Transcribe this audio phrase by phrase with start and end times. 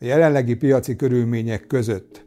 [0.00, 2.26] a jelenlegi piaci körülmények között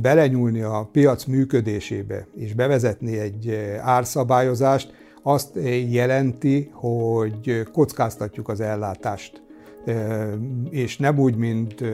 [0.00, 3.50] belenyúlni a piac működésébe és bevezetni egy
[3.80, 5.58] árszabályozást, azt
[5.90, 9.42] jelenti, hogy kockáztatjuk az ellátást.
[10.70, 11.84] És nem úgy, mint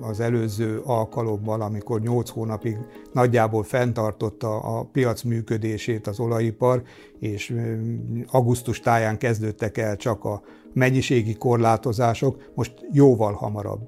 [0.00, 2.76] az előző alkalommal, amikor 8 hónapig
[3.12, 6.82] nagyjából fenntartotta a piac működését az olajipar,
[7.18, 7.54] és
[8.26, 10.42] augusztus táján kezdődtek el csak a
[10.72, 13.80] mennyiségi korlátozások, most jóval hamarabb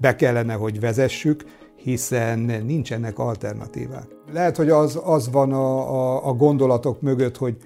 [0.00, 1.44] be kellene, hogy vezessük,
[1.76, 4.06] hiszen nincsenek alternatívák.
[4.32, 7.56] Lehet, hogy az, az van a, a, a gondolatok mögött, hogy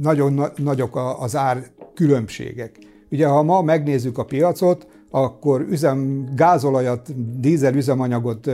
[0.00, 2.78] nagyon na, nagyok az ár különbségek.
[3.10, 8.50] Ugye, ha ma megnézzük a piacot, akkor üzem, gázolajat, dízel üzemanyagot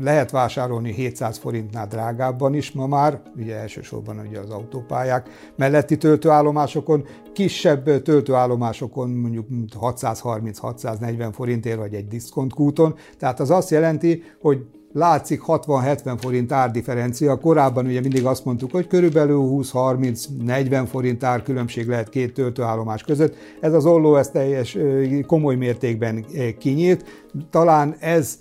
[0.00, 7.04] lehet vásárolni 700 forintnál drágábban is ma már, ugye elsősorban ugye az autópályák melletti töltőállomásokon,
[7.32, 9.46] kisebb töltőállomásokon mondjuk
[9.80, 17.38] 630-640 forintért vagy egy diszkontkúton, tehát az azt jelenti, hogy látszik 60-70 forint árdifferencia.
[17.38, 23.34] Korábban ugye mindig azt mondtuk, hogy körülbelül 20-30-40 forint árkülönbség lehet két töltőállomás között.
[23.60, 24.78] Ez az olló ez teljes
[25.26, 26.24] komoly mértékben
[26.58, 27.04] kinyílt.
[27.50, 28.38] Talán ez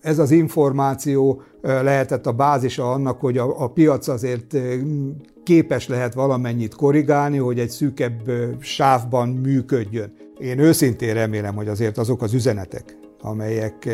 [0.00, 4.56] ez az információ lehetett a bázisa annak, hogy a, a piac azért
[5.42, 10.12] képes lehet valamennyit korrigálni, hogy egy szűkebb sávban működjön.
[10.38, 13.88] Én őszintén remélem, hogy azért azok az üzenetek, amelyek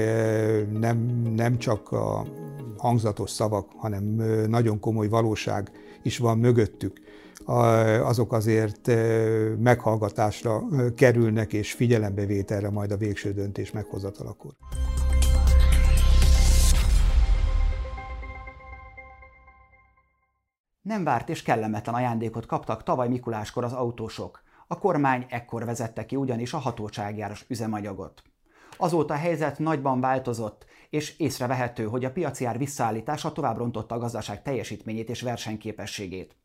[0.80, 2.27] nem, nem csak a
[2.77, 4.05] hangzatos szavak, hanem
[4.48, 5.70] nagyon komoly valóság
[6.03, 7.00] is van mögöttük,
[7.48, 8.86] azok azért
[9.58, 10.62] meghallgatásra
[10.94, 14.52] kerülnek és figyelembevételre majd a végső döntés meghozatalakor.
[20.82, 24.42] Nem várt és kellemetlen ajándékot kaptak tavaly Mikuláskor az autósok.
[24.66, 28.22] A kormány ekkor vezette ki ugyanis a hatóságjáros üzemanyagot.
[28.76, 33.98] Azóta a helyzet nagyban változott, és észrevehető, hogy a piaci ár visszaállítása tovább rontotta a
[33.98, 36.36] gazdaság teljesítményét és versenyképességét.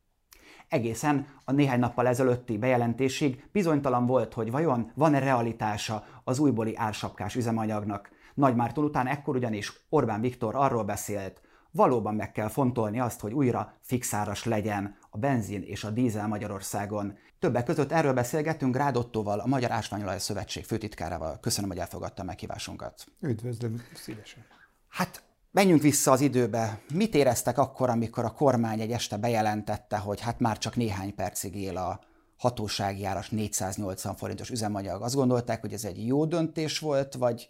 [0.73, 7.35] Egészen a néhány nappal ezelőtti bejelentésig bizonytalan volt, hogy vajon van-e realitása az újbóli ársapkás
[7.35, 8.09] üzemanyagnak.
[8.33, 11.41] Nagymártól után ekkor ugyanis Orbán Viktor arról beszélt,
[11.71, 17.17] valóban meg kell fontolni azt, hogy újra fixáras legyen a benzin és a dízel Magyarországon.
[17.39, 21.39] Többek között erről beszélgettünk Rádottóval, a Magyar Ásványolaj Szövetség főtitkárával.
[21.39, 23.05] Köszönöm, hogy elfogadta a meghívásunkat.
[23.21, 24.43] Üdvözlöm, szívesen.
[24.89, 25.23] Hát
[25.53, 26.81] Menjünk vissza az időbe.
[26.93, 31.55] Mit éreztek akkor, amikor a kormány egy este bejelentette, hogy hát már csak néhány percig
[31.55, 31.99] él a
[32.37, 35.01] hatósági áras 480 forintos üzemanyag?
[35.01, 37.49] Azt gondolták, hogy ez egy jó döntés volt, vagy,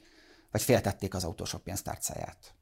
[0.51, 2.53] vagy féltették az autósok pénztárcáját?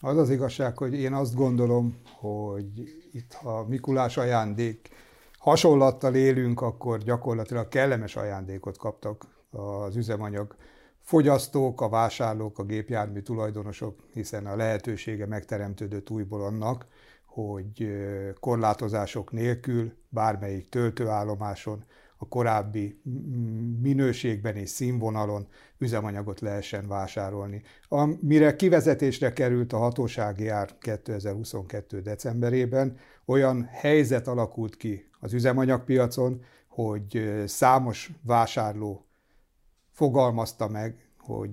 [0.00, 2.66] Az az igazság, hogy én azt gondolom, hogy
[3.12, 4.88] itt ha Mikulás ajándék
[5.38, 10.56] hasonlattal élünk, akkor gyakorlatilag kellemes ajándékot kaptak az üzemanyag
[11.08, 16.86] fogyasztók, a vásárlók, a gépjármű tulajdonosok, hiszen a lehetősége megteremtődött újból annak,
[17.26, 17.88] hogy
[18.40, 21.84] korlátozások nélkül bármelyik töltőállomáson
[22.16, 23.00] a korábbi
[23.82, 25.46] minőségben és színvonalon
[25.78, 27.62] üzemanyagot lehessen vásárolni.
[27.88, 32.00] Amire kivezetésre került a hatósági ár 2022.
[32.00, 39.07] decemberében, olyan helyzet alakult ki az üzemanyagpiacon, hogy számos vásárló
[39.98, 41.50] fogalmazta meg, hogy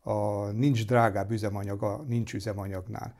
[0.00, 3.14] a nincs drágább üzemanyaga, nincs üzemanyagnál.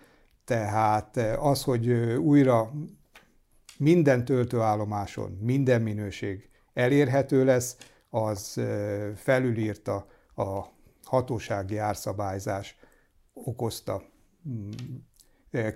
[0.44, 2.72] Tehát az, hogy újra
[3.78, 7.76] minden töltőállomáson minden minőség elérhető lesz,
[8.10, 8.60] az
[9.14, 10.64] felülírta a
[11.04, 12.76] hatósági árszabályzás
[13.32, 14.02] okozta
[14.48, 14.70] mm,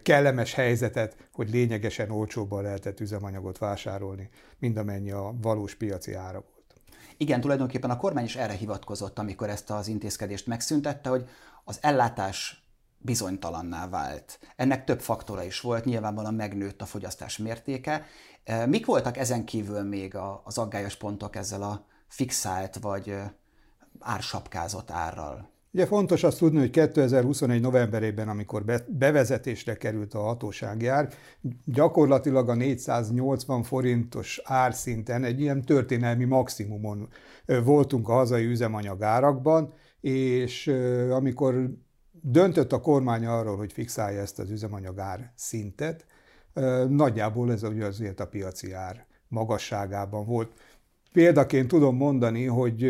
[0.02, 4.28] kellemes helyzetet, hogy lényegesen olcsóbban lehetett üzemanyagot vásárolni,
[4.58, 6.53] mint amennyi a valós piaci ára.
[7.16, 11.28] Igen, tulajdonképpen a kormány is erre hivatkozott, amikor ezt az intézkedést megszüntette, hogy
[11.64, 12.64] az ellátás
[12.98, 14.38] bizonytalanná vált.
[14.56, 18.06] Ennek több faktora is volt, nyilvánvalóan megnőtt a fogyasztás mértéke.
[18.44, 23.16] E, mik voltak ezen kívül még az aggályos pontok ezzel a fixált vagy
[24.00, 25.53] ársapkázott árral?
[25.74, 31.08] Ugye fontos azt tudni, hogy 2021 novemberében, amikor bevezetésre került a hatósági ár,
[31.64, 37.08] gyakorlatilag a 480 forintos árszinten egy ilyen történelmi maximumon
[37.64, 40.66] voltunk a hazai üzemanyag árakban, és
[41.10, 41.70] amikor
[42.10, 46.06] döntött a kormány arról, hogy fixálja ezt az üzemanyag ár szintet,
[46.88, 50.52] nagyjából ez azért a piaci ár magasságában volt.
[51.14, 52.84] Példaként tudom mondani, hogy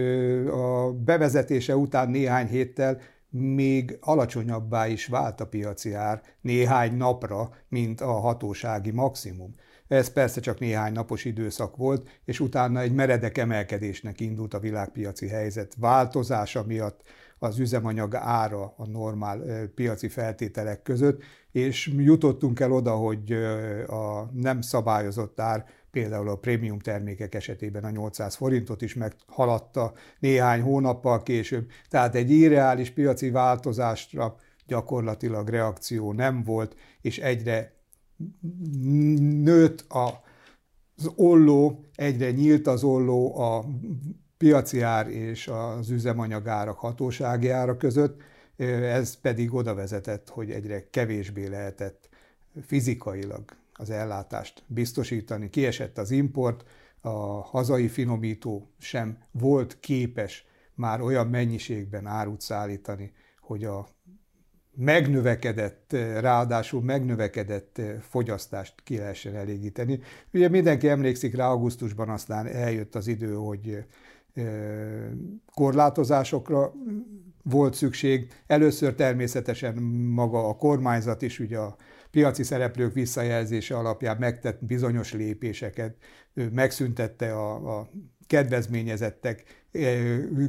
[0.51, 3.01] a bevezetése után néhány héttel
[3.31, 9.55] még alacsonyabbá is vált a piaci ár néhány napra, mint a hatósági maximum.
[9.89, 15.29] Ez persze csak néhány napos időszak volt, és utána egy meredek emelkedésnek indult a világpiaci
[15.29, 17.01] helyzet változása miatt
[17.39, 21.23] az üzemanyag ára a normál piaci feltételek között,
[21.53, 23.33] és jutottunk el oda, hogy
[23.87, 30.61] a nem szabályozott ár például a prémium termékek esetében a 800 forintot is meghaladta néhány
[30.61, 31.71] hónappal később.
[31.89, 34.37] Tehát egy irreális piaci változásra
[34.67, 37.73] gyakorlatilag reakció nem volt, és egyre
[39.43, 40.23] nőtt a,
[40.97, 43.65] az olló, egyre nyílt az olló a
[44.37, 48.21] piaci ár és az üzemanyagárak hatósági ára között,
[48.57, 52.09] ez pedig oda vezetett, hogy egyre kevésbé lehetett
[52.67, 53.45] fizikailag
[53.75, 55.51] az ellátást biztosítani.
[55.51, 56.65] Kiesett az import,
[57.01, 63.89] a hazai finomító sem volt képes már olyan mennyiségben árut szállítani, hogy a
[64.77, 70.01] megnövekedett, ráadásul megnövekedett fogyasztást ki lehessen elégíteni.
[70.33, 73.85] Ugye mindenki emlékszik rá, augusztusban aztán eljött az idő, hogy
[75.55, 76.73] korlátozásokra
[77.43, 78.33] volt szükség.
[78.47, 81.77] Először természetesen maga a kormányzat is ugye a
[82.15, 85.97] piaci szereplők visszajelzése alapján megtett bizonyos lépéseket,
[86.53, 87.91] megszüntette a, a
[88.27, 89.45] kedvezményezettek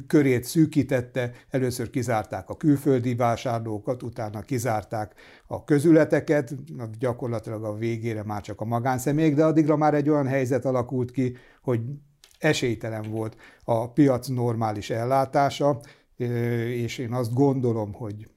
[0.07, 5.13] körét szűkítette, először kizárták a külföldi vásárlókat, utána kizárták
[5.47, 6.55] a közületeket,
[6.99, 11.37] gyakorlatilag a végére már csak a magánszemélyek, de addigra már egy olyan helyzet alakult ki,
[11.61, 11.81] hogy
[12.39, 15.79] esélytelen volt a piac normális ellátása,
[16.67, 18.27] és én azt gondolom, hogy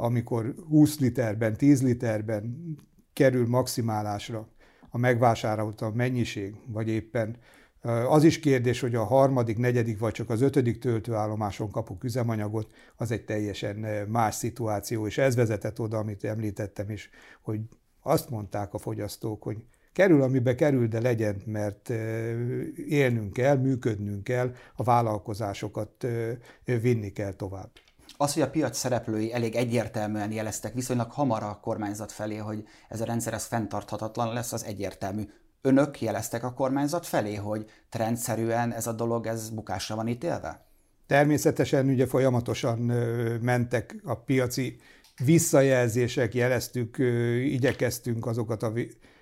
[0.00, 2.76] amikor 20 literben, 10 literben
[3.12, 4.48] kerül maximálásra
[4.90, 7.36] a megvásárolt mennyiség, vagy éppen
[8.08, 13.10] az is kérdés, hogy a harmadik, negyedik vagy csak az ötödik töltőállomáson kapok üzemanyagot, az
[13.10, 13.76] egy teljesen
[14.08, 17.10] más szituáció, és ez vezetett oda, amit említettem is,
[17.42, 17.60] hogy
[18.02, 21.90] azt mondták a fogyasztók, hogy kerül, amibe kerül, de legyen, mert
[22.88, 26.06] élnünk kell, működnünk kell, a vállalkozásokat
[26.64, 27.70] vinni kell tovább.
[28.20, 33.00] Az, hogy a piac szereplői elég egyértelműen jeleztek viszonylag hamar a kormányzat felé, hogy ez
[33.00, 35.22] a rendszer ez fenntarthatatlan lesz, az egyértelmű.
[35.60, 40.66] Önök jeleztek a kormányzat felé, hogy trendszerűen ez a dolog ez bukásra van ítélve?
[41.06, 42.78] Természetesen ugye folyamatosan
[43.42, 44.80] mentek a piaci
[45.24, 46.96] visszajelzések, jeleztük,
[47.44, 48.72] igyekeztünk azokat a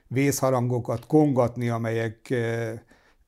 [0.08, 2.34] vészharangokat kongatni, amelyek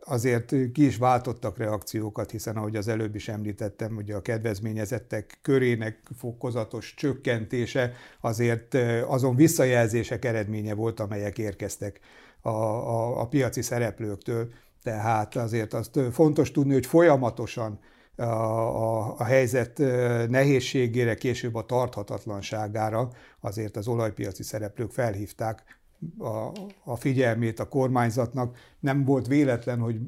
[0.09, 6.03] azért ki is váltottak reakciókat, hiszen ahogy az előbb is említettem, ugye a kedvezményezettek körének
[6.19, 8.75] fokozatos csökkentése azért
[9.07, 12.01] azon visszajelzések eredménye volt, amelyek érkeztek
[12.41, 14.49] a, a, a piaci szereplőktől.
[14.83, 17.79] Tehát azért azt fontos tudni, hogy folyamatosan
[18.17, 19.79] a, a, a helyzet
[20.29, 23.11] nehézségére, később a tarthatatlanságára
[23.41, 25.79] azért az olajpiaci szereplők felhívták
[26.19, 26.51] a,
[26.85, 28.57] a figyelmét a kormányzatnak.
[28.81, 30.01] Nem volt véletlen, hogy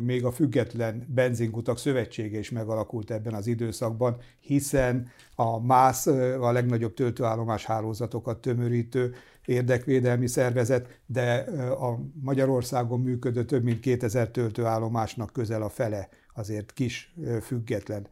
[0.00, 6.06] még a Független Benzinkutak Szövetsége is megalakult ebben az időszakban, hiszen a MÁSZ,
[6.40, 9.14] a legnagyobb töltőállomás hálózatokat tömörítő
[9.44, 11.34] érdekvédelmi szervezet, de
[11.70, 18.06] a Magyarországon működő több mint 2000 töltőállomásnak közel a fele azért kis független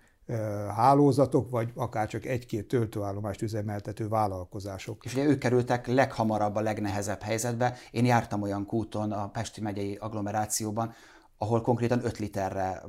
[0.76, 5.04] hálózatok, vagy akár csak egy-két töltőállomást üzemeltető vállalkozások.
[5.04, 7.76] És ugye ők kerültek leghamarabb a legnehezebb helyzetbe.
[7.90, 10.92] Én jártam olyan kúton a Pesti megyei agglomerációban,
[11.38, 12.82] ahol konkrétan 5 literre,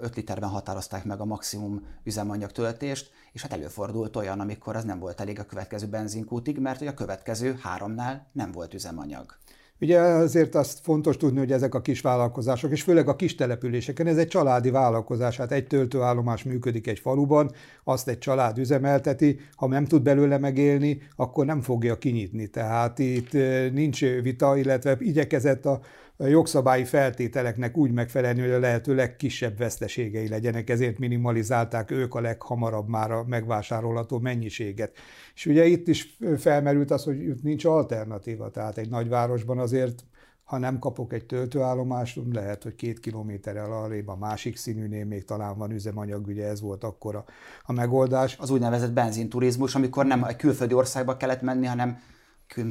[0.00, 4.98] 5 literben határozták meg a maximum üzemanyag töltést, és hát előfordult olyan, amikor az nem
[4.98, 9.38] volt elég a következő benzinkútig, mert hogy a következő háromnál nem volt üzemanyag.
[9.80, 14.06] Ugye azért azt fontos tudni, hogy ezek a kis vállalkozások, és főleg a kis településeken,
[14.06, 17.50] ez egy családi vállalkozás, hát egy töltőállomás működik egy faluban,
[17.84, 22.46] azt egy család üzemelteti, ha nem tud belőle megélni, akkor nem fogja kinyitni.
[22.46, 25.80] Tehát itt eh, nincs vita, illetve igyekezett a
[26.26, 32.88] jogszabályi feltételeknek úgy megfelelni, hogy a lehető legkisebb veszteségei legyenek, ezért minimalizálták ők a leghamarabb
[32.88, 34.96] már a megvásárolható mennyiséget.
[35.34, 40.04] És ugye itt is felmerült az, hogy nincs alternatíva, tehát egy nagyvárosban azért
[40.48, 45.58] ha nem kapok egy töltőállomást, lehet, hogy két kilométerrel arrébb a másik színűnél még talán
[45.58, 47.24] van üzemanyag, ugye ez volt akkor a,
[47.64, 48.36] a megoldás.
[48.40, 51.98] Az úgynevezett benzinturizmus, amikor nem egy külföldi országba kellett menni, hanem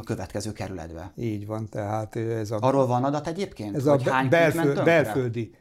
[0.05, 1.11] következő kerületbe.
[1.15, 2.57] Így van, tehát ez a...
[2.61, 3.75] Arról van adat egyébként?
[3.75, 5.51] Ez a hány belföld, belföldi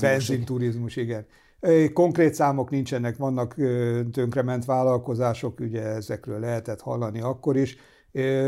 [0.00, 1.26] benzinturizmus, igen.
[1.92, 3.54] Konkrét számok nincsenek, vannak
[4.12, 7.76] tönkrement vállalkozások, ugye ezekről lehetett hallani akkor is,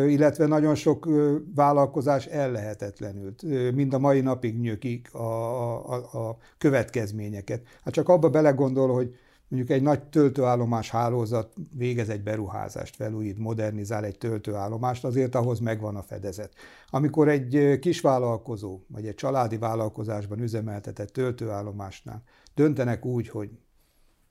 [0.06, 1.08] illetve nagyon sok
[1.54, 3.42] vállalkozás ellehetetlenült.
[3.74, 7.62] Mind a mai napig nyökik a, a, a következményeket.
[7.84, 9.14] Hát csak abba belegondol, hogy
[9.52, 15.96] mondjuk egy nagy töltőállomás hálózat végez egy beruházást, felújít, modernizál egy töltőállomást, azért ahhoz megvan
[15.96, 16.52] a fedezet.
[16.90, 22.22] Amikor egy kisvállalkozó, vagy egy családi vállalkozásban üzemeltetett töltőállomásnál
[22.54, 23.50] döntenek úgy, hogy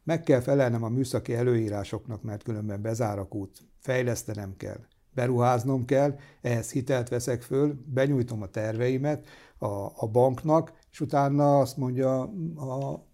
[0.04, 4.80] meg kell felelnem a műszaki előírásoknak, mert különben bezár a kút, fejlesztenem kell,
[5.14, 11.78] beruháznom kell, ehhez hitelt veszek föl, benyújtom a terveimet a, a banknak, és utána azt
[11.78, 12.22] mondja
[12.56, 13.10] a,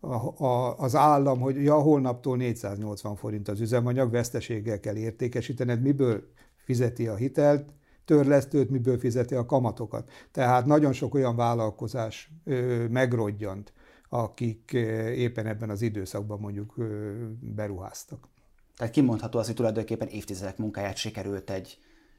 [0.00, 6.22] a, az állam, hogy ja, holnaptól 480 forint az üzemanyag, veszteséggel kell értékesítened, miből
[6.56, 7.72] fizeti a hitelt,
[8.04, 10.10] törlesztőt, miből fizeti a kamatokat.
[10.32, 13.72] Tehát nagyon sok olyan vállalkozás ö, megrodjant,
[14.08, 14.70] akik
[15.14, 18.28] éppen ebben az időszakban mondjuk ö, beruháztak.
[18.76, 21.78] Tehát kimondható az, hogy tulajdonképpen évtizedek munkáját sikerült egy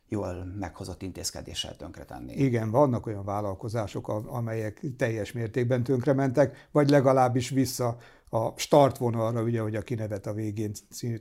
[0.09, 2.33] jól meghozott intézkedéssel tönkretenni.
[2.33, 7.97] Igen, vannak olyan vállalkozások, amelyek teljes mértékben tönkrementek, vagy legalábbis vissza
[8.29, 10.71] a startvonalra, ugye, hogy a kinevet a végén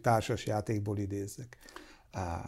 [0.03, 1.57] társas játékból idézzek.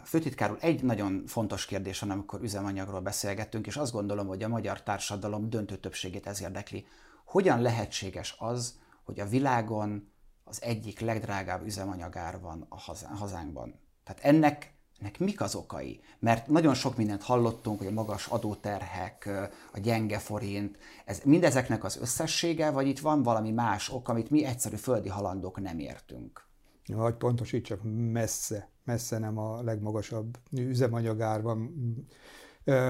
[0.03, 4.47] Főtitkár úr, egy nagyon fontos kérdés van, amikor üzemanyagról beszélgettünk, és azt gondolom, hogy a
[4.47, 6.85] magyar társadalom döntő többségét ez érdekli.
[7.25, 10.11] Hogyan lehetséges az, hogy a világon
[10.43, 12.79] az egyik legdrágább üzemanyagár van a
[13.15, 13.79] hazánkban?
[14.03, 15.99] Tehát ennek ennek mik az okai?
[16.19, 19.29] Mert nagyon sok mindent hallottunk, hogy a magas adóterhek,
[19.73, 24.45] a gyenge forint, ez mindezeknek az összessége, vagy itt van valami más ok, amit mi
[24.45, 26.45] egyszerű földi halandók nem értünk?
[26.93, 27.79] Hogy pontosítsak,
[28.11, 31.73] messze, messze nem a legmagasabb üzemanyagár van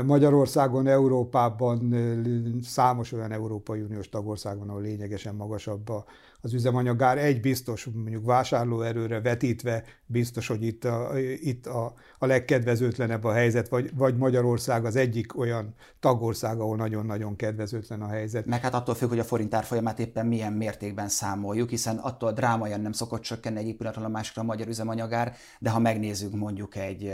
[0.06, 1.96] Magyarországon, Európában
[2.62, 5.90] számos olyan Európai Uniós tagország van, ahol lényegesen magasabb
[6.42, 7.18] az üzemanyagár.
[7.18, 13.70] Egy biztos, mondjuk vásárlóerőre vetítve, biztos, hogy itt a, itt a, a legkedvezőtlenebb a helyzet,
[13.70, 18.46] vagy, vagy Magyarország az egyik olyan tagország, ahol nagyon-nagyon kedvezőtlen a helyzet.
[18.46, 22.82] Meg hát attól függ, hogy a forint árfolyamát éppen milyen mértékben számoljuk, hiszen attól drámaian
[22.82, 27.14] nem szokott csökkenni egyik pillanatról a másikra a magyar üzemanyagár, de ha megnézzük mondjuk egy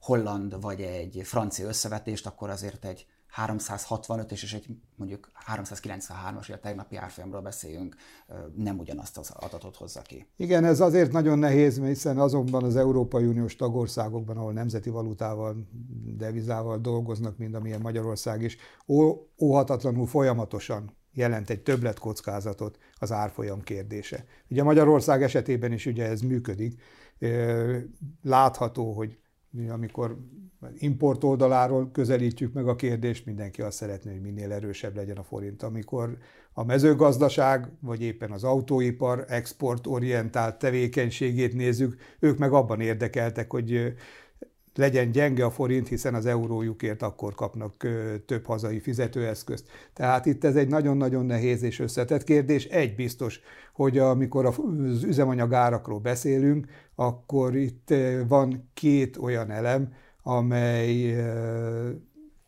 [0.00, 4.66] holland vagy egy francia összevetést, akkor azért egy 365 és egy
[4.96, 7.96] mondjuk 393-as, a tegnapi árfolyamról beszéljünk,
[8.56, 10.26] nem ugyanazt az adatot hozza ki.
[10.36, 15.66] Igen, ez azért nagyon nehéz, hiszen azonban az Európai Uniós tagországokban, ahol nemzeti valutával,
[16.16, 18.56] devizával dolgoznak, mint amilyen Magyarország is,
[19.38, 24.24] óhatatlanul folyamatosan jelent egy többletkockázatot az árfolyam kérdése.
[24.48, 26.82] Ugye Magyarország esetében is ugye ez működik.
[28.22, 29.18] Látható, hogy
[29.68, 30.16] amikor
[30.78, 35.62] import oldaláról közelítjük meg a kérdést, mindenki azt szeretné, hogy minél erősebb legyen a forint.
[35.62, 36.18] Amikor
[36.52, 43.94] a mezőgazdaság, vagy éppen az autóipar exportorientált tevékenységét nézzük, ők meg abban érdekeltek, hogy
[44.74, 47.74] legyen gyenge a forint, hiszen az eurójukért akkor kapnak
[48.26, 49.68] több hazai fizetőeszközt.
[49.92, 52.64] Tehát itt ez egy nagyon-nagyon nehéz és összetett kérdés.
[52.64, 53.40] Egy biztos,
[53.74, 57.94] hogy amikor az üzemanyag árakról beszélünk, akkor itt
[58.28, 61.16] van két olyan elem, amely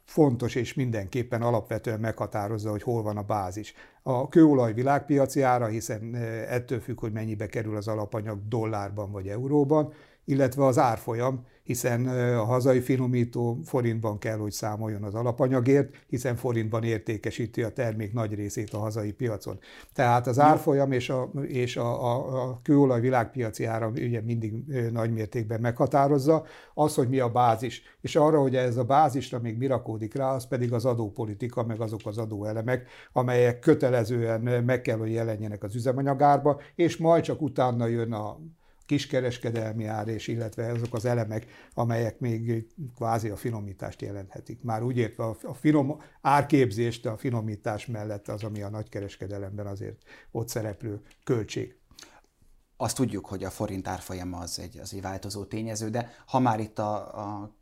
[0.05, 3.75] fontos és mindenképpen alapvetően meghatározza, hogy hol van a bázis.
[4.03, 6.15] A kőolaj világpiaci ára, hiszen
[6.49, 9.93] ettől függ, hogy mennyibe kerül az alapanyag dollárban vagy euróban,
[10.25, 12.07] illetve az árfolyam, hiszen
[12.39, 18.35] a hazai finomító forintban kell, hogy számoljon az alapanyagért, hiszen forintban értékesíti a termék nagy
[18.35, 19.59] részét a hazai piacon.
[19.93, 24.53] Tehát az árfolyam és a, és a, a, a kőolaj világpiaci ára ugye mindig
[24.93, 27.83] nagy mértékben meghatározza az, hogy mi a bázis.
[28.01, 31.81] És arra, hogy ez a bázisra még mi rakódik rá, az pedig az adópolitika, meg
[31.81, 37.87] azok az adóelemek, amelyek kötelezően meg kell, hogy jelenjenek az üzemanyagárba, és majd csak utána
[37.87, 38.39] jön a
[38.87, 44.63] kiskereskedelmi ár, és illetve azok az elemek, amelyek még kvázi a finomítást jelenthetik.
[44.63, 50.49] Már úgy értve a finom árképzést a finomítás mellett az, ami a nagykereskedelemben azért ott
[50.49, 51.77] szereplő költség.
[52.77, 56.61] Azt tudjuk, hogy a forint árfolyama az egy, az egy változó tényező, de ha már
[56.61, 57.57] itt a, a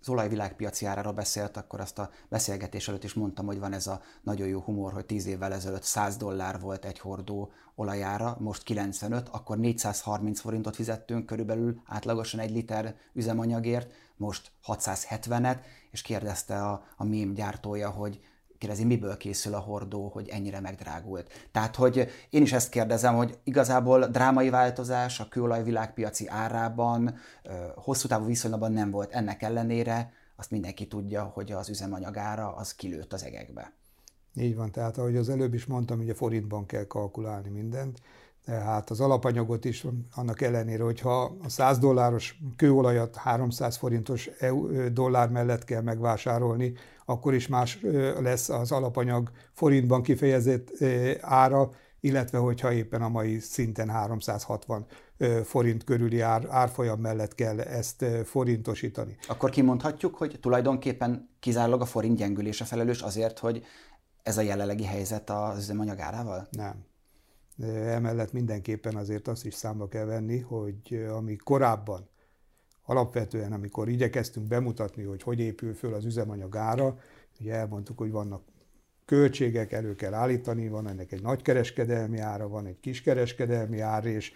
[0.00, 4.00] az olajvilágpiaci árára beszélt, akkor azt a beszélgetés előtt is mondtam, hogy van ez a
[4.22, 9.28] nagyon jó humor, hogy 10 évvel ezelőtt 100 dollár volt egy hordó olajára, most 95,
[9.28, 15.58] akkor 430 forintot fizettünk körülbelül átlagosan egy liter üzemanyagért, most 670-et,
[15.90, 18.20] és kérdezte a, a mém gyártója, hogy
[18.62, 21.48] kérdezi, miből készül a hordó, hogy ennyire megdrágult.
[21.52, 27.14] Tehát, hogy én is ezt kérdezem, hogy igazából drámai változás a kőolaj világpiaci árában,
[27.74, 29.12] hosszú távú viszonylatban nem volt.
[29.12, 33.72] Ennek ellenére azt mindenki tudja, hogy az üzemanyagára az kilőtt az egekbe.
[34.34, 38.00] Így van, tehát ahogy az előbb is mondtam, ugye forintban kell kalkulálni mindent,
[38.44, 44.30] tehát az alapanyagot is annak ellenére, hogyha a 100 dolláros kőolajat 300 forintos
[44.92, 46.72] dollár mellett kell megvásárolni,
[47.04, 47.80] akkor is más
[48.20, 50.70] lesz az alapanyag forintban kifejezett
[51.20, 51.70] ára,
[52.00, 54.86] illetve hogyha éppen a mai szinten 360
[55.44, 59.16] forint körüli ár, árfolyam mellett kell ezt forintosítani.
[59.28, 63.64] Akkor kimondhatjuk, hogy tulajdonképpen kizárólag a forint gyengülése felelős azért, hogy
[64.22, 66.48] ez a jelenlegi helyzet az üzemanyag árával?
[66.50, 66.90] Nem.
[67.86, 72.08] Emellett mindenképpen azért azt is számba kell venni, hogy ami korábban
[72.84, 76.98] alapvetően, amikor igyekeztünk bemutatni, hogy hogy épül föl az üzemanyag ára,
[77.40, 78.42] ugye elmondtuk, hogy vannak
[79.04, 84.32] költségek, elő kell állítani, van ennek egy nagykereskedelmi ára, van egy kiskereskedelmi ár, és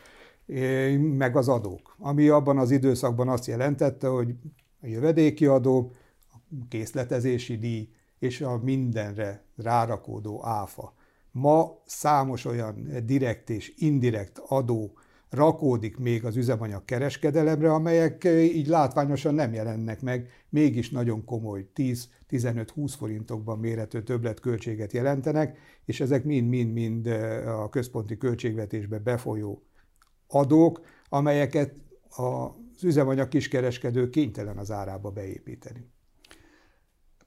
[0.98, 1.96] meg az adók.
[1.98, 4.34] Ami abban az időszakban azt jelentette, hogy
[4.80, 5.92] a jövedéki adó,
[6.32, 6.36] a
[6.68, 10.94] készletezési díj és a mindenre rárakódó áfa.
[11.38, 14.98] Ma számos olyan direkt és indirekt adó
[15.30, 22.92] rakódik még az üzemanyag kereskedelemre, amelyek így látványosan nem jelennek meg, mégis nagyon komoly 10-15-20
[22.96, 27.06] forintokban mérhető többletköltséget jelentenek, és ezek mind-mind-mind
[27.46, 29.62] a központi költségvetésbe befolyó
[30.26, 31.74] adók, amelyeket
[32.08, 35.94] az üzemanyag kiskereskedő kénytelen az árába beépíteni.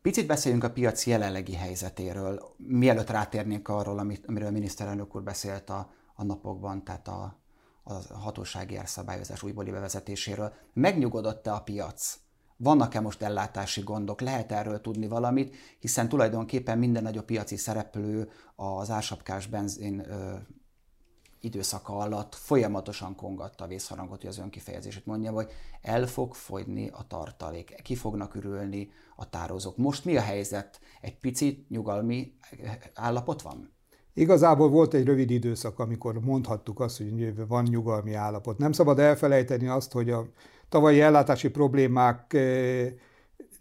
[0.09, 5.69] Picit beszéljünk a piac jelenlegi helyzetéről, mielőtt rátérnénk arról, amit, amiről a miniszterelnök úr beszélt
[5.69, 7.39] a, a napokban, tehát a,
[7.83, 10.53] a hatósági árszabályozás újbóli bevezetéséről.
[10.73, 12.19] Megnyugodott-e a piac?
[12.57, 14.21] Vannak-e most ellátási gondok?
[14.21, 15.55] Lehet erről tudni valamit?
[15.79, 20.05] Hiszen tulajdonképpen minden nagyobb piaci szereplő az ársapkás benzin
[21.41, 27.07] időszaka alatt folyamatosan kongatta a vészharangot, hogy az önkifejezését mondja, hogy el fog fogyni a
[27.07, 29.77] tartalék, ki fognak ürülni a tározók.
[29.77, 30.79] Most mi a helyzet?
[31.01, 32.33] Egy picit nyugalmi
[32.93, 33.71] állapot van?
[34.13, 38.57] Igazából volt egy rövid időszak, amikor mondhattuk azt, hogy van nyugalmi állapot.
[38.57, 40.27] Nem szabad elfelejteni azt, hogy a
[40.69, 42.93] tavalyi ellátási problémák eh,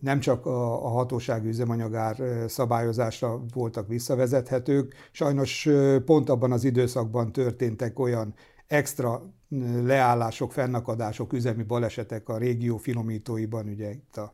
[0.00, 2.16] nem csak a, a hatósági üzemanyagár
[2.48, 5.68] szabályozásra voltak visszavezethetők, sajnos
[6.04, 8.34] pont abban az időszakban történtek olyan
[8.66, 9.22] extra
[9.82, 14.32] leállások, fennakadások, üzemi balesetek a régió finomítóiban, ugye itt a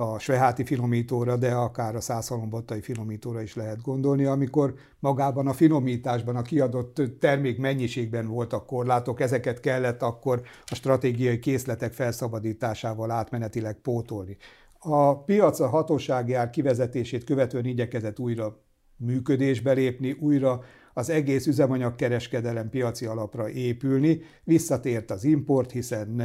[0.00, 6.36] a sveháti finomítóra, de akár a százhalombattai finomítóra is lehet gondolni, amikor magában a finomításban,
[6.36, 14.36] a kiadott termék mennyiségben voltak korlátok, ezeket kellett akkor a stratégiai készletek felszabadításával átmenetileg pótolni.
[14.78, 18.62] A piac a hatósági ár kivezetését követően igyekezett újra
[18.96, 20.60] működésbe lépni, újra
[20.94, 26.16] az egész üzemanyagkereskedelem piaci alapra épülni, visszatért az import, hiszen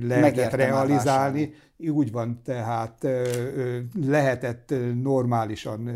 [0.00, 3.06] lehetett Megértem realizálni, úgy van, tehát
[4.06, 5.90] lehetett normálisan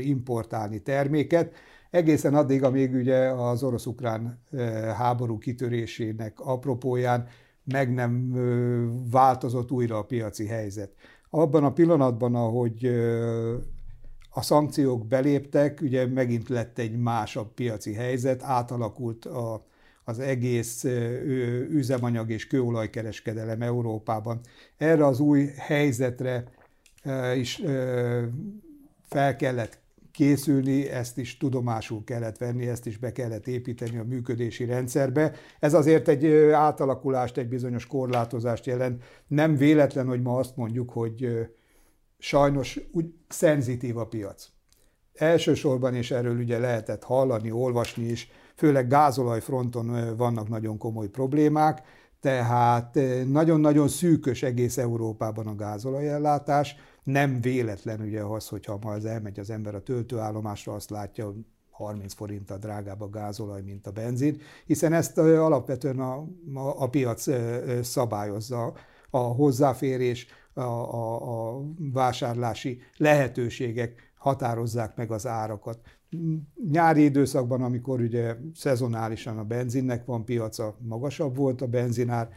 [0.00, 1.54] importálni terméket,
[1.90, 4.42] egészen addig, amíg ugye az orosz-ukrán
[4.96, 7.26] háború kitörésének apropóján
[7.64, 8.32] meg nem
[9.10, 10.92] változott újra a piaci helyzet.
[11.30, 12.86] Abban a pillanatban, ahogy
[14.30, 19.66] a szankciók beléptek, ugye megint lett egy másabb piaci helyzet, átalakult a,
[20.04, 20.84] az egész
[21.70, 24.40] üzemanyag és kőolajkereskedelem Európában.
[24.76, 26.44] Erre az új helyzetre
[27.36, 27.62] is
[29.02, 29.79] fel kellett
[30.12, 35.32] készülni, ezt is tudomásul kellett venni, ezt is be kellett építeni a működési rendszerbe.
[35.58, 39.02] Ez azért egy átalakulást, egy bizonyos korlátozást jelent.
[39.26, 41.48] Nem véletlen, hogy ma azt mondjuk, hogy
[42.18, 44.48] sajnos úgy szenzitív a piac.
[45.14, 51.82] Elsősorban, és erről ugye lehetett hallani, olvasni is, főleg gázolaj fronton vannak nagyon komoly problémák,
[52.20, 56.76] tehát nagyon-nagyon szűkös egész Európában a gázolajellátás.
[57.04, 61.34] Nem véletlen ugye az, hogyha ma az elmegy az ember a töltőállomásra, azt látja,
[61.70, 66.14] 30 forint a drágább a gázolaj, mint a benzin, hiszen ezt alapvetően a,
[66.54, 67.28] a, a piac
[67.82, 68.72] szabályozza,
[69.10, 75.80] a hozzáférés, a, a, a vásárlási lehetőségek határozzák meg az árakat.
[76.70, 82.28] Nyári időszakban, amikor ugye szezonálisan a benzinnek van piaca, magasabb volt a benzinár,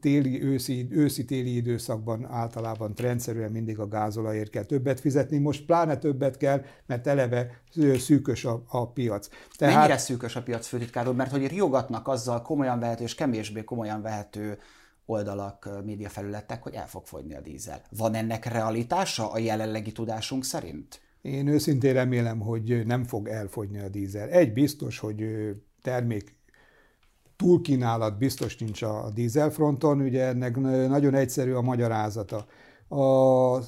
[0.00, 6.36] téli, őszi, őszi-téli időszakban általában rendszerűen mindig a gázolajért kell többet fizetni, most pláne többet
[6.36, 7.62] kell, mert eleve
[7.98, 9.28] szűkös a, a piac.
[9.56, 9.74] Tehát...
[9.74, 14.58] Mennyire szűkös a piac, főtitkár Mert hogy riogatnak azzal komolyan vehető és kevésbé komolyan vehető
[15.06, 17.82] oldalak, médiafelületek, hogy el fog fogyni a dízel.
[17.96, 21.00] Van ennek realitása a jelenlegi tudásunk szerint?
[21.22, 24.28] Én őszintén remélem, hogy nem fog elfogyni a dízel.
[24.28, 25.24] Egy biztos, hogy
[25.82, 26.37] termék
[27.38, 30.56] túlkínálat biztos nincs a dízelfronton, ugye ennek
[30.88, 32.46] nagyon egyszerű a magyarázata.
[32.88, 33.58] A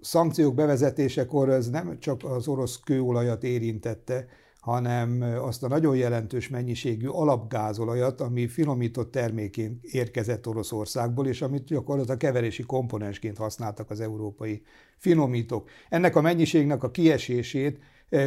[0.00, 4.26] szankciók bevezetésekor ez nem csak az orosz kőolajat érintette,
[4.60, 12.18] hanem azt a nagyon jelentős mennyiségű alapgázolajat, ami finomított terméként érkezett Oroszországból, és amit gyakorlatilag
[12.18, 14.62] keverési komponensként használtak az európai
[14.96, 15.68] finomítók.
[15.88, 17.78] Ennek a mennyiségnek a kiesését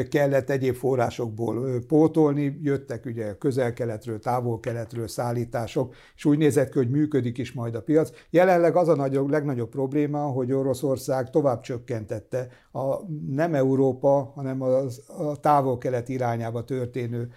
[0.09, 7.37] kellett egyéb forrásokból pótolni, jöttek ugye közel-keletről, távol-keletről szállítások, és úgy nézett ki, hogy működik
[7.37, 8.11] is majd a piac.
[8.29, 12.95] Jelenleg az a nagyobb, legnagyobb probléma, hogy Oroszország tovább csökkentette a
[13.27, 17.29] nem Európa, hanem az, a távol-kelet irányába történő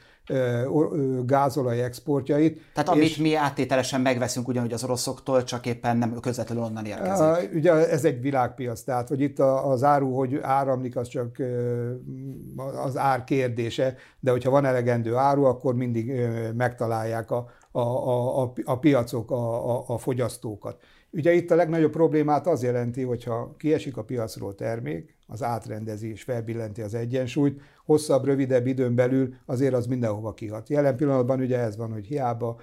[1.24, 2.60] gázolaj exportjait.
[2.74, 7.54] Tehát amit és, mi áttételesen megveszünk ugyanúgy az oroszoktól, csak éppen nem közvetlenül onnan érkezik.
[7.54, 11.36] Ugye ez egy világpiac, tehát hogy itt az áru, hogy áramlik, az csak
[12.84, 16.12] az ár kérdése, de hogyha van elegendő áru, akkor mindig
[16.56, 17.80] megtalálják a, a,
[18.42, 20.80] a, a, piacok a, a, a fogyasztókat.
[21.10, 26.22] Ugye itt a legnagyobb problémát az jelenti, hogyha kiesik a piacról termék, az átrendezi és
[26.22, 30.68] felbillenti az egyensúlyt, hosszabb, rövidebb időn belül azért az mindenhova kihat.
[30.68, 32.60] Jelen pillanatban ugye ez van, hogy hiába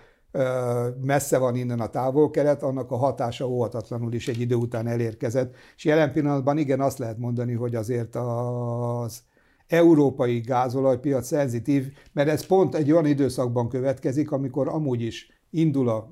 [1.01, 5.55] messze van innen a távol-kelet, annak a hatása óhatatlanul is egy idő után elérkezett.
[5.75, 9.21] És jelen pillanatban igen, azt lehet mondani, hogy azért az
[9.67, 16.09] európai gázolajpiac szenzitív, mert ez pont egy olyan időszakban következik, amikor amúgy is indul a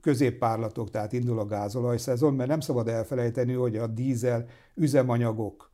[0.00, 5.71] középpárlatok, tehát indul a gázolaj szezon, mert nem szabad elfelejteni, hogy a dízel üzemanyagok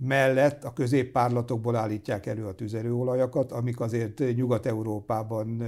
[0.00, 5.62] mellett a középpárlatokból állítják elő a tüzelőolajakat, amik azért Nyugat-Európában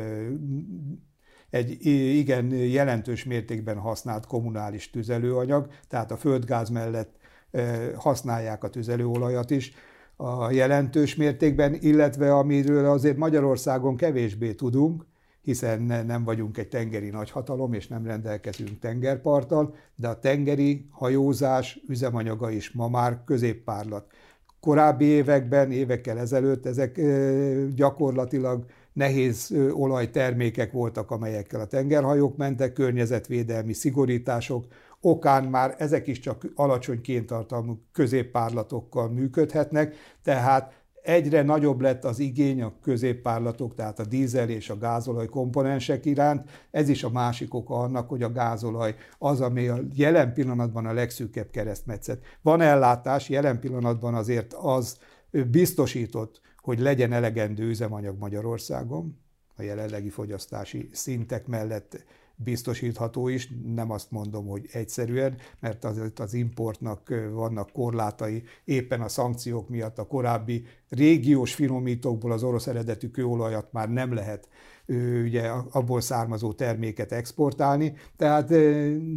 [1.50, 7.16] egy igen jelentős mértékben használt kommunális tüzelőanyag, tehát a földgáz mellett
[7.96, 9.72] használják a tüzelőolajat is
[10.16, 15.06] a jelentős mértékben, illetve amiről azért Magyarországon kevésbé tudunk,
[15.44, 22.50] hiszen nem vagyunk egy tengeri nagyhatalom, és nem rendelkezünk tengerparttal, de a tengeri hajózás üzemanyaga
[22.50, 24.07] is ma már középpárlat.
[24.61, 27.00] Korábbi években, évekkel ezelőtt ezek
[27.74, 34.66] gyakorlatilag nehéz olajtermékek voltak, amelyekkel a tengerhajók mentek, környezetvédelmi szigorítások,
[35.00, 42.62] okán már ezek is csak alacsony kéntartalmú középpárlatokkal működhetnek, tehát Egyre nagyobb lett az igény
[42.62, 46.50] a középpárlatok, tehát a dízel és a gázolaj komponensek iránt.
[46.70, 50.92] Ez is a másik oka annak, hogy a gázolaj az, ami a jelen pillanatban a
[50.92, 52.24] legszűkebb keresztmetszet.
[52.42, 54.98] Van ellátás, jelen pillanatban azért az
[55.50, 59.18] biztosított, hogy legyen elegendő üzemanyag Magyarországon,
[59.56, 62.04] a jelenlegi fogyasztási szintek mellett
[62.37, 69.09] biztosítható is, nem azt mondom, hogy egyszerűen, mert az, az importnak vannak korlátai, éppen a
[69.09, 74.49] szankciók miatt a korábbi régiós finomítókból az orosz eredetű kőolajat már nem lehet
[75.25, 78.49] ugye abból származó terméket exportálni, tehát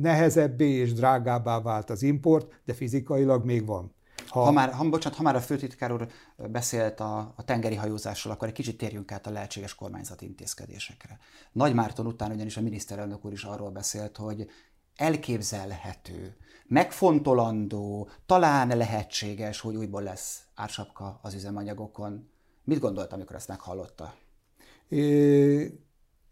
[0.01, 3.95] nehezebbé és drágábbá vált az import, de fizikailag még van.
[4.29, 8.33] Ha, ha, már, ha, bocsánat, ha már a főtitkár úr beszélt a, a tengeri hajózásról,
[8.33, 11.19] akkor egy kicsit térjünk át a lehetséges kormányzati intézkedésekre.
[11.51, 14.49] Nagy Márton után ugyanis a miniszterelnök úr is arról beszélt, hogy
[14.95, 16.37] elképzelhető,
[16.67, 22.29] megfontolandó, talán lehetséges, hogy újból lesz ársapka az üzemanyagokon.
[22.63, 24.15] Mit gondolt, amikor ezt meghallotta?
[24.87, 25.79] É,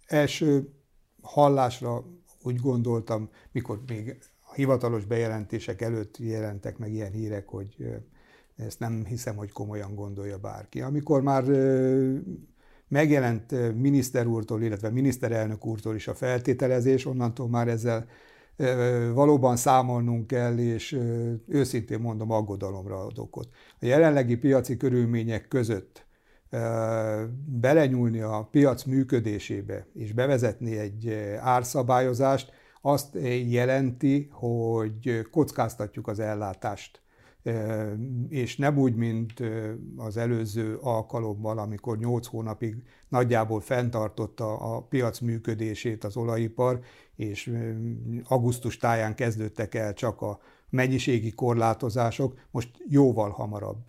[0.05, 0.73] első
[1.21, 2.03] hallásra
[2.41, 4.19] úgy gondoltam, mikor még
[4.55, 7.75] hivatalos bejelentések előtt jelentek meg ilyen hírek, hogy
[8.55, 10.81] ezt nem hiszem, hogy komolyan gondolja bárki.
[10.81, 11.43] Amikor már
[12.87, 18.07] megjelent miniszter úrtól, illetve miniszterelnök úrtól is a feltételezés, onnantól már ezzel
[19.13, 20.99] valóban számolnunk kell, és
[21.47, 23.47] őszintén mondom, aggodalomra ad okot.
[23.81, 26.05] A jelenlegi piaci körülmények között
[27.45, 32.51] belenyúlni a piac működésébe és bevezetni egy árszabályozást,
[32.85, 33.17] azt
[33.47, 37.01] jelenti, hogy kockáztatjuk az ellátást.
[38.29, 39.33] És nem úgy, mint
[39.97, 42.75] az előző alkalommal, amikor 8 hónapig
[43.09, 46.79] nagyjából fenntartotta a piac működését az olajipar,
[47.15, 47.53] és
[48.23, 53.85] augusztus táján kezdődtek el csak a mennyiségi korlátozások, most jóval hamarabb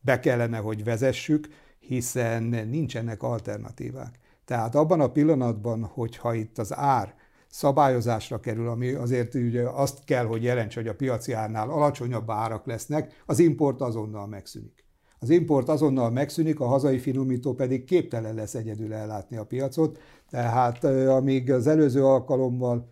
[0.00, 4.20] be kellene, hogy vezessük, hiszen nincsenek alternatívák.
[4.52, 7.14] Tehát abban a pillanatban, hogyha itt az ár
[7.48, 12.66] szabályozásra kerül, ami azért ugye azt kell, hogy jelents, hogy a piaci árnál alacsonyabb árak
[12.66, 14.84] lesznek, az import azonnal megszűnik.
[15.18, 19.98] Az import azonnal megszűnik, a hazai finomító pedig képtelen lesz egyedül ellátni a piacot,
[20.30, 22.88] tehát amíg az előző alkalommal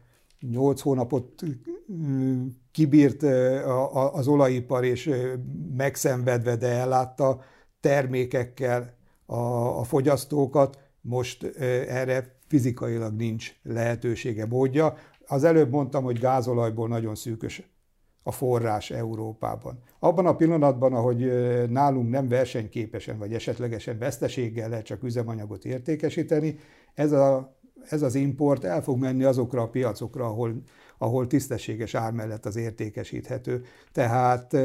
[0.50, 1.42] 8 hónapot
[2.72, 3.22] kibírt
[4.12, 5.10] az olajipar, és
[5.76, 7.40] megszenvedve, de ellátta
[7.80, 8.94] termékekkel
[9.76, 11.44] a fogyasztókat, most
[11.88, 14.96] erre fizikailag nincs lehetősége, módja.
[15.26, 17.62] Az előbb mondtam, hogy gázolajból nagyon szűkös
[18.22, 19.78] a forrás Európában.
[19.98, 21.32] Abban a pillanatban, ahogy
[21.70, 26.58] nálunk nem versenyképesen vagy esetlegesen veszteséggel lehet csak üzemanyagot értékesíteni,
[26.94, 27.56] ez, a,
[27.88, 30.62] ez az import el fog menni azokra a piacokra, ahol,
[30.98, 33.64] ahol tisztességes ár mellett az értékesíthető.
[33.92, 34.56] Tehát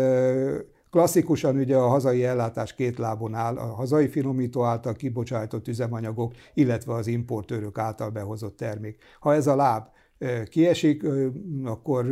[0.96, 6.94] Klasszikusan ugye a hazai ellátás két lábon áll, a hazai finomító által kibocsájtott üzemanyagok, illetve
[6.94, 8.98] az importőrök által behozott termék.
[9.20, 9.88] Ha ez a láb
[10.46, 11.04] kiesik,
[11.64, 12.06] akkor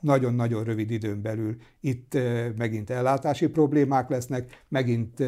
[0.00, 2.18] nagyon-nagyon rövid időn belül itt
[2.56, 5.22] megint ellátási problémák lesznek, megint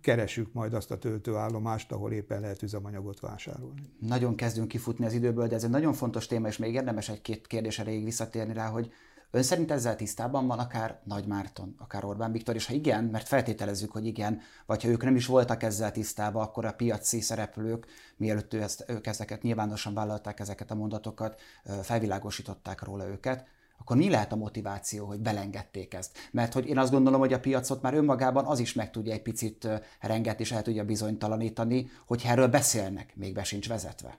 [0.00, 3.80] keresünk majd azt a töltőállomást, ahol éppen lehet üzemanyagot vásárolni.
[3.98, 7.46] Nagyon kezdünk kifutni az időből, de ez egy nagyon fontos téma, és még érdemes egy-két
[7.46, 8.90] kérdés erejéig visszatérni rá, hogy
[9.32, 13.28] Ön szerint ezzel tisztában van akár Nagy Márton, akár Orbán Viktor, és ha igen, mert
[13.28, 17.86] feltételezzük, hogy igen, vagy ha ők nem is voltak ezzel tisztában, akkor a piaci szereplők,
[18.16, 21.40] mielőtt ő ezt, ők ezeket nyilvánosan vállalták ezeket a mondatokat,
[21.82, 23.46] felvilágosították róla őket,
[23.78, 26.18] akkor mi lehet a motiváció, hogy belengedték ezt?
[26.30, 29.22] Mert hogy én azt gondolom, hogy a piacot már önmagában az is meg tudja egy
[29.22, 29.68] picit
[30.00, 34.18] rengetni, és el tudja bizonytalanítani, hogy erről beszélnek, még be sincs vezetve.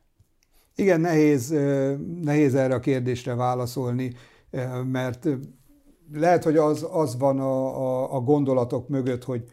[0.75, 1.49] Igen, nehéz,
[2.21, 4.15] nehéz erre a kérdésre válaszolni
[4.91, 5.27] mert
[6.13, 9.43] lehet, hogy az, az van a, a, a gondolatok mögött, hogy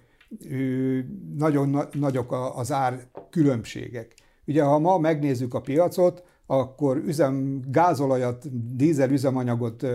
[1.36, 4.14] nagyon na, nagyok az ár különbségek.
[4.46, 9.86] Ugye, ha ma megnézzük a piacot, akkor üzem, gázolajat, dízel üzemanyagot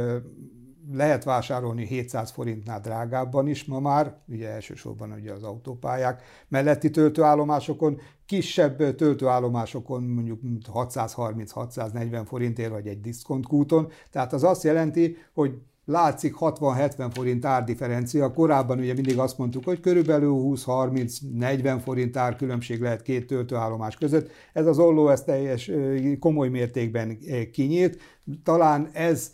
[0.91, 7.99] lehet vásárolni 700 forintnál drágábban is ma már, ugye elsősorban ugye az autópályák melletti töltőállomásokon,
[8.25, 10.39] kisebb töltőállomásokon mondjuk
[10.73, 13.91] 630-640 forintért, vagy egy diszkontkúton.
[14.11, 18.31] Tehát az azt jelenti, hogy látszik 60-70 forint árdifferencia.
[18.31, 24.31] Korábban ugye mindig azt mondtuk, hogy körülbelül 20-30-40 forint árkülönbség lehet két töltőállomás között.
[24.53, 25.71] Ez az olló ez teljes
[26.19, 27.17] komoly mértékben
[27.51, 27.97] kinyílt.
[28.43, 29.31] Talán ez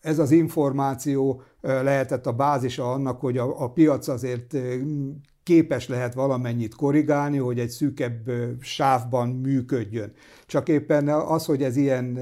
[0.00, 4.56] ez az információ lehetett a bázisa annak, hogy a, a piac azért
[5.42, 10.12] képes lehet valamennyit korrigálni, hogy egy szűkebb sávban működjön.
[10.46, 12.18] Csak éppen az, hogy ez ilyen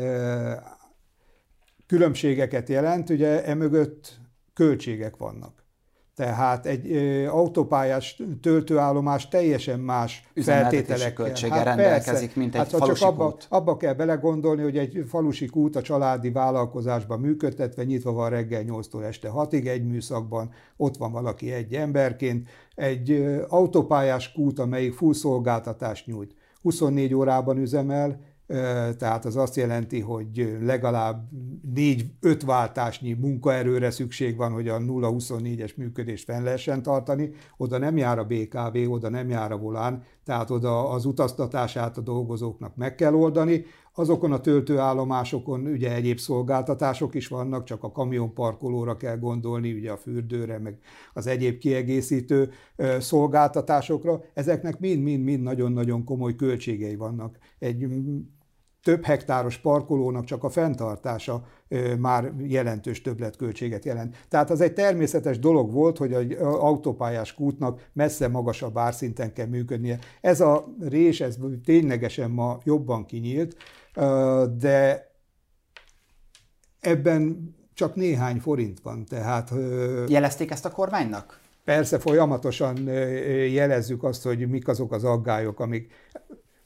[1.87, 4.21] különbségeket jelent, ugye emögött
[4.55, 5.62] költségek vannak.
[6.17, 11.13] Tehát egy ö, autópályás töltőállomás teljesen más feltételekkel.
[11.13, 12.41] költsége hát rendelkezik, persze.
[12.41, 16.31] mint egy hát, falusi csak abba, abba kell belegondolni, hogy egy falusi kút a családi
[16.31, 22.49] vállalkozásban működtetve, nyitva van reggel 8-tól este 6-ig egy műszakban, ott van valaki egy emberként.
[22.75, 28.21] Egy ö, autópályás kút, amelyik full szolgáltatást nyújt, 24 órában üzemel,
[28.99, 31.29] tehát az azt jelenti, hogy legalább
[31.75, 37.31] 4-5 váltásnyi munkaerőre szükség van, hogy a 0-24-es működést fenn lehessen tartani.
[37.57, 42.01] Oda nem jár a BKV, oda nem jár a volán, tehát oda az utaztatását a
[42.01, 43.65] dolgozóknak meg kell oldani.
[43.95, 49.97] Azokon a töltőállomásokon ugye egyéb szolgáltatások is vannak, csak a kamionparkolóra kell gondolni, ugye a
[49.97, 50.79] fürdőre, meg
[51.13, 52.51] az egyéb kiegészítő
[52.99, 54.21] szolgáltatásokra.
[54.35, 57.39] Ezeknek mind-mind-mind nagyon-nagyon komoly költségei vannak.
[57.59, 57.87] Egy
[58.83, 61.45] több hektáros parkolónak csak a fenntartása
[61.99, 64.17] már jelentős többletköltséget jelent.
[64.29, 69.99] Tehát az egy természetes dolog volt, hogy egy autópályás kútnak messze magasabb árszinten kell működnie.
[70.21, 73.57] Ez a rés, ez ténylegesen ma jobban kinyílt,
[74.59, 75.11] de
[76.81, 79.05] ebben csak néhány forint van.
[79.05, 79.51] Tehát,
[80.09, 81.41] Jelezték ezt a kormánynak?
[81.65, 82.77] Persze folyamatosan
[83.49, 85.93] jelezzük azt, hogy mik azok az aggályok, amik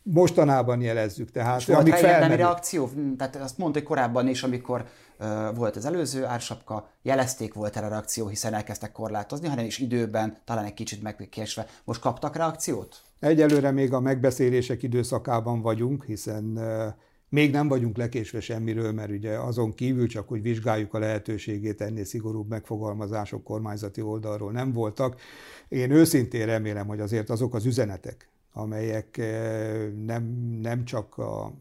[0.03, 1.31] mostanában jelezzük.
[1.31, 2.91] Tehát, És volt rá reakció?
[3.17, 4.85] Tehát azt mondta, hogy korábban is, amikor
[5.21, 10.37] uh, volt az előző ársapka, jelezték, volt erre reakció, hiszen elkezdtek korlátozni, hanem is időben,
[10.45, 11.67] talán egy kicsit megkésve.
[11.85, 13.01] Most kaptak reakciót?
[13.21, 16.95] Egyelőre még a megbeszélések időszakában vagyunk, hiszen uh,
[17.29, 22.05] még nem vagyunk lekésve semmiről, mert ugye azon kívül csak, hogy vizsgáljuk a lehetőségét, ennél
[22.05, 25.21] szigorúbb megfogalmazások kormányzati oldalról nem voltak.
[25.69, 30.23] Én őszintén remélem, hogy azért azok az üzenetek, amelyek eh, nem,
[30.61, 31.53] nem csak a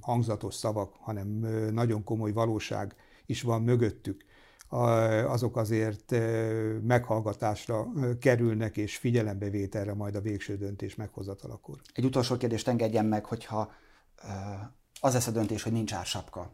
[0.00, 1.28] hangzatos szavak, hanem
[1.72, 2.94] nagyon komoly valóság
[3.26, 4.24] is van mögöttük,
[5.26, 11.80] azok azért eh, meghallgatásra kerülnek és figyelembevételre majd a végső döntés meghozatalakor.
[11.92, 13.72] Egy utolsó kérdést engedjen meg, hogyha
[15.04, 16.50] az lesz a döntés, hogy nincs ársapka,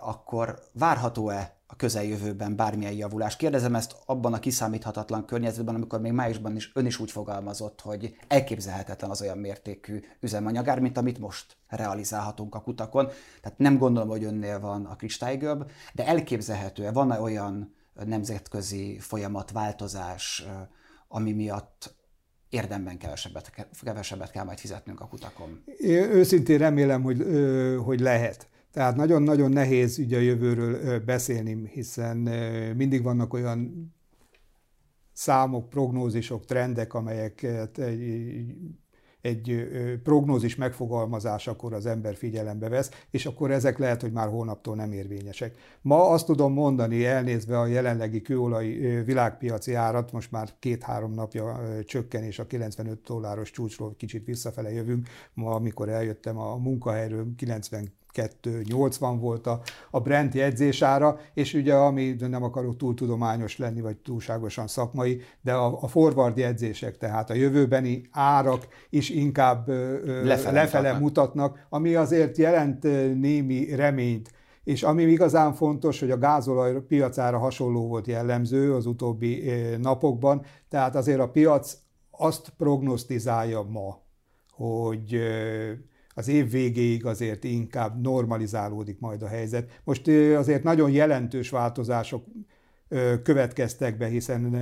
[0.00, 3.36] akkor várható-e a közeljövőben bármilyen javulás?
[3.36, 8.16] Kérdezem ezt abban a kiszámíthatatlan környezetben, amikor még májusban is ön is úgy fogalmazott, hogy
[8.28, 13.08] elképzelhetetlen az olyan mértékű üzemanyagár, mint amit most realizálhatunk a kutakon.
[13.40, 20.46] Tehát nem gondolom, hogy önnél van a kristálygöbb, de elképzelhető-e, van-e olyan nemzetközi folyamat, változás,
[21.08, 21.95] ami miatt
[22.48, 25.62] érdemben kevesebbet, kevesebbet kell majd fizetnünk a kutakon.
[25.78, 27.26] Én őszintén remélem, hogy,
[27.84, 28.48] hogy lehet.
[28.72, 32.16] Tehát nagyon-nagyon nehéz ugye a jövőről beszélni, hiszen
[32.76, 33.90] mindig vannak olyan
[35.12, 38.44] számok, prognózisok, trendek, amelyeket egy,
[39.26, 39.68] egy
[40.02, 45.54] prognózis megfogalmazásakor az ember figyelembe vesz, és akkor ezek lehet, hogy már hónaptól nem érvényesek.
[45.80, 48.66] Ma azt tudom mondani, elnézve a jelenlegi kőolaj
[49.04, 55.08] világpiaci árat, most már két-három napja csökken, és a 95 dolláros csúcsról kicsit visszafele jövünk.
[55.34, 62.16] Ma, amikor eljöttem a munkahelyről, 90 2,80 volt a, a Brent jegyzésára, és ugye ami
[62.18, 67.34] nem akarok túl tudományos lenni, vagy túlságosan szakmai, de a, a forward jegyzések, tehát a
[67.34, 71.00] jövőbeni árak is inkább lefele, lefele mutatnak.
[71.00, 72.82] mutatnak, ami azért jelent
[73.20, 79.50] némi reményt és ami igazán fontos, hogy a gázolaj piacára hasonló volt jellemző az utóbbi
[79.80, 81.76] napokban, tehát azért a piac
[82.10, 83.98] azt prognosztizálja ma,
[84.50, 85.20] hogy
[86.18, 89.80] az év végéig azért inkább normalizálódik majd a helyzet.
[89.84, 92.24] Most azért nagyon jelentős változások
[93.22, 94.56] következtek be, hiszen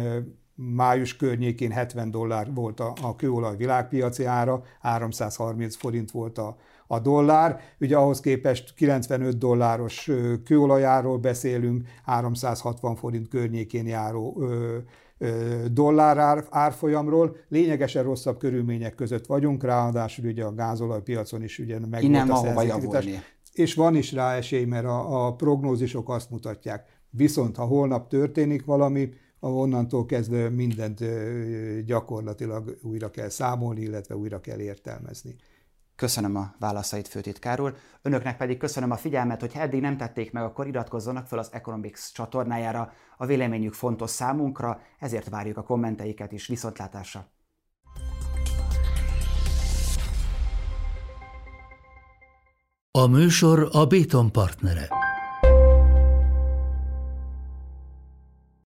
[0.54, 6.98] május környékén 70 dollár volt a, a kőolaj világpiaci ára, 330 forint volt a, a
[6.98, 7.60] dollár.
[7.80, 10.10] Ugye ahhoz képest 95 dolláros
[10.44, 14.42] kőolajáról beszélünk, 360 forint környékén járó
[15.72, 17.36] dollár ár, árfolyamról.
[17.48, 22.62] Lényegesen rosszabb körülmények között vagyunk, ráadásul ugye a gázolajpiacon is ugye meg Innen volt a
[22.62, 23.22] javulni.
[23.52, 26.86] És van is rá esély, mert a, a prognózisok azt mutatják.
[27.10, 29.08] Viszont ha holnap történik valami,
[29.40, 31.04] onnantól kezdve mindent
[31.84, 35.36] gyakorlatilag újra kell számolni, illetve újra kell értelmezni.
[35.96, 37.76] Köszönöm a válaszait, főtitkár úr.
[38.02, 42.12] Önöknek pedig köszönöm a figyelmet, hogy eddig nem tették meg, akkor iratkozzanak fel az Economics
[42.12, 42.92] csatornájára.
[43.16, 46.46] A véleményük fontos számunkra, ezért várjuk a kommenteiket is.
[46.46, 47.32] Viszontlátásra!
[52.90, 54.88] A műsor a Béton partnere.